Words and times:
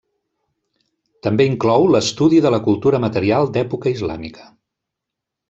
També 1.27 1.45
inclou 1.49 1.85
l'estudi 1.95 2.41
de 2.47 2.53
la 2.57 2.61
cultura 2.69 3.03
material 3.05 3.53
d'època 3.59 3.95
islàmica. 3.99 4.49